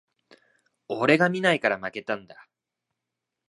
[0.87, 2.47] 俺が見ないから負けたんだ